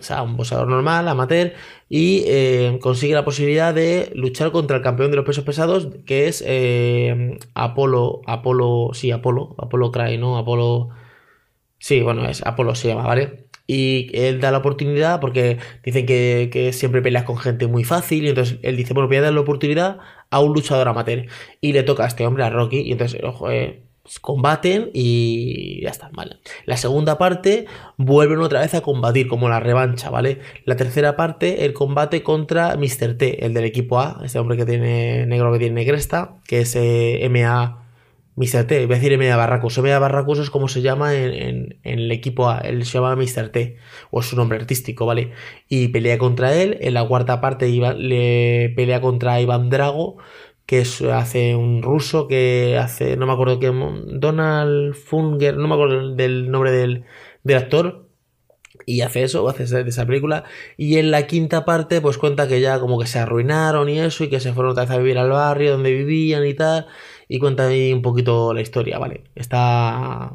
sea, 0.03 0.23
un 0.23 0.37
boxeador 0.37 0.69
normal, 0.69 1.09
amateur, 1.09 1.53
y 1.89 2.25
eh, 2.27 2.79
consigue 2.81 3.15
la 3.15 3.25
posibilidad 3.25 3.75
de 3.75 4.11
luchar 4.15 4.53
contra 4.53 4.77
el 4.77 4.83
campeón 4.83 5.11
de 5.11 5.17
los 5.17 5.27
pesos 5.27 5.45
pesados, 5.45 5.89
que 6.07 6.29
es 6.29 6.43
eh, 6.47 7.39
Apolo, 7.55 8.23
Apolo 8.27 8.91
sí, 8.93 9.11
Apolo, 9.11 9.55
Apolo 9.59 9.91
Cry, 9.93 10.19
¿no? 10.19 10.39
Apolo, 10.39 10.91
sí, 11.79 12.03
bueno, 12.03 12.29
es 12.29 12.45
Apolo 12.47 12.75
se 12.75 12.89
llama, 12.89 13.05
¿vale? 13.07 13.47
Y 13.67 14.11
él 14.17 14.41
da 14.41 14.51
la 14.53 14.59
oportunidad 14.59 15.21
porque 15.21 15.59
dicen 15.85 16.07
que, 16.07 16.51
que 16.53 16.73
siempre 16.73 17.03
peleas 17.03 17.25
con 17.25 17.37
gente 17.39 17.67
muy 17.67 17.85
fácil. 17.85 18.25
Y 18.25 18.29
entonces 18.29 18.59
él 18.63 18.77
dice, 18.77 18.95
bueno, 18.95 19.09
voy 19.09 19.17
a 19.17 19.23
dar 19.23 19.33
la 19.33 19.41
oportunidad 19.41 19.99
a 20.31 20.41
un 20.41 20.53
luchador 20.53 20.89
amateur. 20.89 21.27
Y 21.61 21.73
le 21.73 21.83
toca 21.83 22.05
a 22.05 22.07
este 22.07 22.27
hombre, 22.27 22.45
a 22.45 22.51
Rocky. 22.51 22.81
Y 22.83 22.93
entonces, 22.93 23.21
ojo, 23.25 23.51
eh, 23.51 23.86
combaten 24.21 24.91
y 24.93 25.83
ya 25.83 25.91
está, 25.91 26.11
¿vale? 26.13 26.37
La 26.65 26.77
segunda 26.77 27.19
parte 27.19 27.67
vuelven 27.97 28.41
otra 28.41 28.61
vez 28.61 28.75
a 28.75 28.81
combatir, 28.81 29.29
como 29.29 29.49
la 29.49 29.61
revancha, 29.61 30.11
¿vale? 30.11 30.41
La 30.65 30.77
tercera 30.77 31.17
parte, 31.17 31.65
el 31.65 31.73
combate 31.73 32.23
contra 32.23 32.77
Mr. 32.77 33.17
T, 33.19 33.45
el 33.45 33.55
del 33.55 33.65
equipo 33.65 34.01
A, 34.01 34.21
este 34.25 34.39
hombre 34.39 34.57
que 34.57 34.67
tiene 34.67 35.27
negro 35.27 35.53
que 35.53 35.59
tiene 35.59 35.87
cresta, 35.87 36.37
que 36.47 36.61
es 36.61 36.75
eh, 36.77 37.27
MA 37.31 37.87
Mr. 38.37 38.65
T, 38.67 38.85
voy 38.85 38.97
a 38.97 38.99
decir 38.99 39.19
MA 39.19 39.35
Barracus. 39.35 39.79
MA 39.79 39.99
Barracus 39.99 40.39
es 40.39 40.51
como 40.51 40.69
se 40.69 40.83
llama 40.83 41.15
en, 41.15 41.79
el 41.83 42.13
equipo 42.13 42.51
A, 42.51 42.59
él 42.59 42.85
se 42.85 42.99
llama 42.99 43.17
Mr. 43.17 43.49
T, 43.49 43.77
o 44.11 44.21
es 44.21 44.27
su 44.27 44.37
nombre 44.37 44.59
artístico, 44.59 45.07
¿vale? 45.07 45.33
Y 45.69 45.89
pelea 45.89 46.19
contra 46.19 46.55
él, 46.55 46.77
en 46.83 46.95
la 46.95 47.07
cuarta 47.09 47.41
parte 47.41 47.67
le 47.69 48.73
pelea 48.77 49.01
contra 49.01 49.41
Iván 49.41 49.71
Drago, 49.71 50.19
que 50.67 50.85
hace 51.13 51.55
un 51.55 51.83
ruso 51.83 52.27
que 52.29 52.77
hace, 52.79 53.17
no 53.17 53.27
me 53.27 53.33
acuerdo 53.33 53.61
qué, 53.61 53.69
Donald 53.69 54.95
Funger, 54.95 55.57
no 55.57 55.69
me 55.69 55.75
acuerdo 55.75 56.15
del 56.15 56.51
nombre 56.51 56.73
del, 56.73 57.05
actor, 57.57 58.09
y 58.85 59.01
hace 59.03 59.23
eso, 59.23 59.49
hace 59.49 59.63
esa, 59.65 60.07
película, 60.07 60.45
y 60.77 60.99
en 60.99 61.11
la 61.13 61.27
quinta 61.27 61.65
parte 61.65 62.01
pues 62.01 62.19
cuenta 62.19 62.49
que 62.49 62.61
ya 62.61 62.81
como 62.81 62.99
que 62.99 63.07
se 63.07 63.19
arruinaron 63.21 63.89
y 63.89 64.01
eso, 64.01 64.25
y 64.25 64.29
que 64.29 64.41
se 64.41 64.53
fueron 64.53 64.73
otra 64.73 64.85
vez 64.85 64.91
a 64.93 64.99
vivir 64.99 65.19
al 65.19 65.31
barrio 65.31 65.73
donde 65.73 65.93
vivían 65.93 66.45
y 66.47 66.55
tal, 66.55 66.87
y 67.29 67.39
cuenta 67.39 67.69
ahí 67.69 67.93
un 67.93 68.03
poquito 68.03 68.53
la 68.53 68.61
historia, 68.61 68.99
¿vale? 68.99 69.25
Está, 69.37 70.33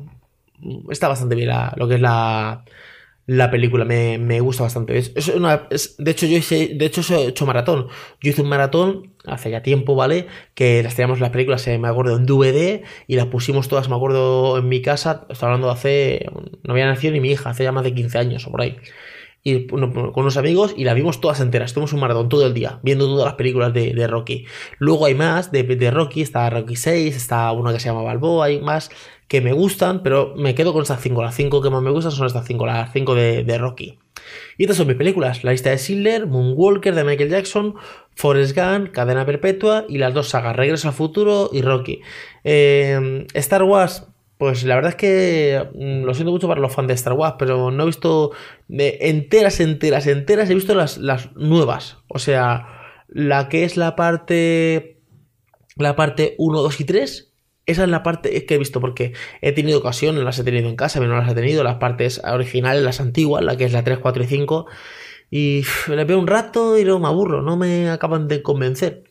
está 0.90 1.08
bastante 1.10 1.36
bien 1.36 1.50
lo 1.76 1.88
que 1.88 1.96
es 1.96 2.02
la, 2.02 2.64
la 3.28 3.52
película, 3.52 3.86
me, 3.86 4.18
me 4.18 4.40
gusta 4.40 4.64
bastante. 4.64 4.98
Es, 4.98 5.14
de 5.14 6.12
hecho, 6.12 6.26
yo 6.26 6.38
hice, 6.38 6.72
de 6.76 6.86
hecho, 6.86 7.02
he 7.14 7.28
hecho 7.28 7.46
maratón. 7.46 7.88
Yo 8.22 8.32
hice 8.32 8.42
un 8.42 8.50
maratón 8.50 9.14
hace 9.26 9.52
ya 9.52 9.62
tiempo, 9.62 9.96
¿vale? 9.96 10.28
Que 10.56 10.82
las 10.84 10.96
teníamos 10.96 11.20
las 11.20 11.30
películas, 11.30 11.66
me 11.68 11.88
acuerdo, 11.88 12.18
en 12.18 12.26
DVD 12.26 12.84
y 13.08 13.16
las 13.16 13.28
pusimos 13.28 13.68
todas, 13.68 13.90
me 13.90 13.96
acuerdo, 13.96 14.58
en 14.58 14.68
mi 14.68 14.82
casa. 14.82 15.26
Estoy 15.30 15.48
hablando 15.48 15.68
de 15.68 15.74
hace. 15.74 16.26
No 16.64 16.74
había 16.74 16.86
nacido 16.88 17.14
ni 17.14 17.20
mi 17.20 17.32
hija, 17.32 17.52
hace 17.52 17.64
ya 17.64 17.72
más 17.72 17.84
de 17.84 17.94
15 17.94 18.18
años 18.18 18.48
o 18.48 18.52
por 18.52 18.62
ahí. 18.62 18.78
Y 19.44 19.66
con 19.66 20.12
unos 20.16 20.38
amigos 20.38 20.76
y 20.78 20.84
las 20.84 20.94
vimos 20.94 21.20
todas 21.20 21.40
enteras. 21.40 21.74
Tuvimos 21.74 21.94
un 21.94 22.00
maratón 22.00 22.30
todo 22.30 22.46
el 22.46 22.54
día, 22.54 22.80
viendo 22.84 23.08
todas 23.08 23.26
las 23.26 23.34
películas 23.36 23.74
de, 23.74 24.08
Rocky. 24.08 24.46
Luego 24.78 25.08
hay 25.08 25.16
más 25.16 25.52
de, 25.52 25.64
de, 25.64 25.92
Rocky, 25.92 26.22
está 26.22 26.48
Rocky 26.50 26.76
6, 26.76 27.16
está 27.16 27.52
una 27.52 27.74
que 27.74 27.80
se 27.80 27.90
llama 27.90 28.04
Balboa, 28.04 28.46
hay 28.46 28.62
más 28.62 28.92
que 29.32 29.40
me 29.40 29.54
gustan, 29.54 30.04
pero 30.04 30.34
me 30.36 30.56
quedo 30.56 30.74
con 30.74 30.82
estas 30.82 31.00
5. 31.00 31.24
Las 31.24 31.36
5 31.36 31.62
que 31.62 31.70
más 31.70 31.82
me 31.82 31.90
gustan 31.90 32.12
son 32.12 32.28
estas 32.28 32.46
5, 32.46 32.66
las 32.66 32.92
5 32.92 33.16
de, 33.16 33.58
Rocky. 33.58 33.98
Y 34.58 34.64
estas 34.64 34.76
son 34.76 34.88
mis 34.88 34.98
películas: 34.98 35.46
La 35.46 35.52
lista 35.52 35.70
de 35.70 35.78
Schindler, 35.78 36.28
Moonwalker 36.28 36.94
de 36.94 37.06
Michael 37.06 37.30
Jackson, 37.30 37.76
Forrest 38.14 38.54
Gump, 38.58 38.92
Cadena 38.92 39.26
Perpetua 39.26 39.86
y 39.88 40.00
las 40.00 40.14
dos 40.14 40.28
sagas, 40.28 40.54
Regreso 40.54 40.90
al 40.90 40.94
Futuro 40.94 41.50
y 41.54 41.62
Rocky. 41.62 42.02
Eh, 42.44 43.26
Star 43.34 43.64
Wars, 43.64 44.06
pues 44.38 44.66
la 44.66 44.76
verdad 44.76 44.90
es 44.90 44.98
que 44.98 45.66
mm, 45.76 46.04
lo 46.04 46.14
siento 46.14 46.34
mucho 46.34 46.50
para 46.50 46.60
los 46.60 46.76
fans 46.76 46.90
de 46.90 46.96
Star 46.96 47.14
Wars, 47.14 47.36
pero 47.40 47.72
no 47.72 47.84
he 47.84 47.86
visto 47.86 48.32
enteras, 48.68 49.62
enteras, 49.62 50.08
enteras. 50.08 50.50
He 50.50 50.56
visto 50.56 50.76
las, 50.76 50.98
las 50.98 51.34
nuevas. 51.38 52.00
O 52.10 52.20
sea, 52.20 52.68
la 53.08 53.48
que 53.48 53.64
es 53.64 53.78
la 53.78 53.96
parte. 53.96 54.98
La 55.78 55.96
parte 55.96 56.36
1, 56.38 56.62
2 56.64 56.82
y 56.82 56.84
3 56.84 57.31
esa 57.66 57.84
es 57.84 57.90
la 57.90 58.04
parte 58.04 58.46
que 58.46 58.56
he 58.56 58.58
visto 58.58 58.82
porque 58.82 59.14
he 59.42 59.52
tenido 59.52 59.80
ocasión, 59.80 60.24
las 60.24 60.40
he 60.40 60.44
tenido 60.44 60.70
en 60.70 60.76
casa, 60.76 61.00
pero 61.00 61.12
no 61.12 61.20
las 61.20 61.32
he 61.32 61.36
tenido, 61.36 61.64
las 61.64 61.76
partes 61.76 62.22
originales, 62.24 62.84
las 62.84 63.00
antiguas, 63.00 63.44
la 63.44 63.58
que 63.58 63.66
es 63.66 63.74
la 63.74 63.84
3, 63.84 64.00
4 64.00 64.24
y 64.24 64.28
5. 64.28 64.66
Y 65.34 65.64
le 65.88 66.04
veo 66.04 66.20
un 66.20 66.28
rato 66.28 66.78
y 66.78 66.84
luego 66.84 67.00
me 67.00 67.08
aburro, 67.08 67.42
no 67.42 67.56
me 67.58 67.90
acaban 67.90 68.28
de 68.28 68.44
convencer. 68.44 69.06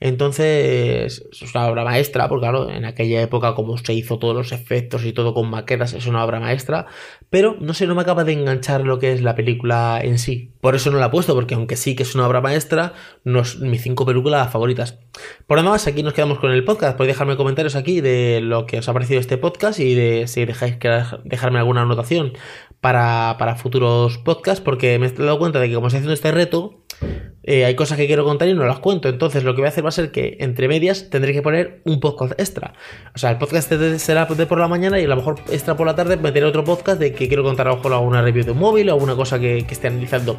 Entonces, 0.00 1.24
es 1.32 1.54
una 1.54 1.66
obra 1.66 1.84
maestra, 1.84 2.28
porque 2.28 2.42
claro, 2.42 2.68
en 2.68 2.84
aquella 2.84 3.22
época, 3.22 3.54
como 3.54 3.78
se 3.78 3.94
hizo 3.94 4.18
todos 4.18 4.36
los 4.36 4.52
efectos 4.52 5.04
y 5.04 5.12
todo 5.12 5.32
con 5.32 5.48
maquetas, 5.48 5.94
es 5.94 6.06
una 6.06 6.24
obra 6.24 6.40
maestra. 6.40 6.86
Pero 7.30 7.56
no 7.58 7.72
sé, 7.72 7.86
no 7.86 7.94
me 7.94 8.02
acaba 8.02 8.24
de 8.24 8.32
enganchar 8.32 8.82
lo 8.82 8.98
que 8.98 9.12
es 9.12 9.22
la 9.22 9.34
película 9.34 10.00
en 10.02 10.18
sí. 10.18 10.52
Por 10.60 10.74
eso 10.74 10.90
no 10.90 10.98
la 10.98 11.06
he 11.06 11.10
puesto, 11.10 11.34
porque 11.34 11.54
aunque 11.54 11.76
sí 11.76 11.96
que 11.96 12.02
es 12.02 12.14
una 12.14 12.26
obra 12.26 12.42
maestra, 12.42 12.92
no 13.24 13.40
es 13.40 13.58
mis 13.58 13.82
cinco 13.82 14.04
películas 14.04 14.52
favoritas. 14.52 14.98
Por 15.46 15.56
lo 15.56 15.62
demás, 15.62 15.86
aquí 15.86 16.02
nos 16.02 16.12
quedamos 16.12 16.38
con 16.38 16.52
el 16.52 16.64
podcast. 16.64 16.96
Podéis 16.96 17.14
dejarme 17.14 17.36
comentarios 17.36 17.76
aquí 17.76 18.00
de 18.00 18.40
lo 18.42 18.66
que 18.66 18.78
os 18.78 18.88
ha 18.88 18.92
parecido 18.92 19.20
este 19.20 19.38
podcast 19.38 19.80
y 19.80 19.94
de 19.94 20.26
si 20.26 20.44
dejáis 20.44 20.76
que 20.76 21.02
dejarme 21.24 21.58
alguna 21.58 21.82
anotación 21.82 22.34
para, 22.80 23.36
para 23.38 23.54
futuros 23.54 24.18
podcasts, 24.18 24.60
porque 24.60 24.98
me 24.98 25.06
he 25.06 25.12
dado 25.12 25.38
cuenta 25.38 25.60
de 25.62 25.68
que 25.68 25.74
como 25.74 25.86
estoy 25.86 25.98
haciendo 25.98 26.14
este 26.14 26.32
reto, 26.32 26.82
eh, 27.44 27.64
hay 27.64 27.74
cosas 27.74 27.98
que 27.98 28.06
quiero 28.06 28.24
contar 28.24 28.48
y 28.48 28.54
no 28.54 28.64
las 28.64 28.78
cuento. 28.78 29.08
Entonces, 29.08 29.42
lo 29.42 29.54
que 29.54 29.62
voy 29.62 29.66
a 29.66 29.70
hacer 29.70 29.84
va 29.84 29.88
a 29.88 29.92
ser 29.92 30.12
que 30.12 30.36
entre 30.40 30.68
medias 30.68 31.10
tendré 31.10 31.32
que 31.32 31.42
poner 31.42 31.82
un 31.84 31.98
podcast 31.98 32.38
extra. 32.38 32.74
O 33.14 33.18
sea, 33.18 33.30
el 33.30 33.38
podcast 33.38 33.72
será 33.98 34.26
de 34.26 34.46
por 34.46 34.60
la 34.60 34.68
mañana 34.68 35.00
y 35.00 35.04
a 35.04 35.08
lo 35.08 35.16
mejor 35.16 35.40
extra 35.50 35.76
por 35.76 35.86
la 35.86 35.96
tarde 35.96 36.16
meteré 36.16 36.46
otro 36.46 36.62
podcast 36.62 37.00
de 37.00 37.12
que 37.12 37.26
quiero 37.26 37.42
contar 37.42 37.66
a 37.66 37.70
lo 37.70 37.76
mejor 37.76 37.92
alguna 37.94 38.22
review 38.22 38.44
de 38.44 38.52
un 38.52 38.58
móvil 38.58 38.88
o 38.90 38.92
alguna 38.92 39.16
cosa 39.16 39.40
que, 39.40 39.64
que 39.66 39.74
esté 39.74 39.88
analizando. 39.88 40.38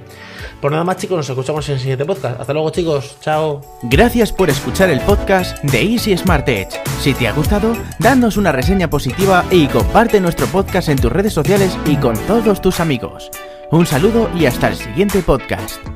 Por 0.61 0.71
nada 0.71 0.83
más, 0.83 0.97
chicos, 0.97 1.17
nos 1.17 1.29
escuchamos 1.29 1.67
en 1.67 1.75
el 1.75 1.81
siguiente 1.81 2.05
podcast. 2.05 2.39
Hasta 2.39 2.53
luego, 2.53 2.69
chicos. 2.69 3.17
Chao. 3.19 3.61
Gracias 3.83 4.31
por 4.31 4.49
escuchar 4.49 4.89
el 4.89 5.01
podcast 5.01 5.61
de 5.63 5.81
Easy 5.81 6.15
Smart 6.15 6.47
Edge. 6.47 6.79
Si 6.99 7.13
te 7.13 7.27
ha 7.27 7.33
gustado, 7.33 7.75
danos 7.99 8.37
una 8.37 8.53
reseña 8.53 8.89
positiva 8.89 9.43
y 9.51 9.67
comparte 9.67 10.21
nuestro 10.21 10.47
podcast 10.47 10.87
en 10.87 10.97
tus 10.97 11.11
redes 11.11 11.33
sociales 11.33 11.77
y 11.85 11.97
con 11.97 12.15
todos 12.27 12.61
tus 12.61 12.79
amigos. 12.79 13.29
Un 13.73 13.87
saludo 13.87 14.29
y 14.35 14.45
hasta 14.45 14.67
el 14.67 14.75
siguiente 14.75 15.23
podcast. 15.23 15.92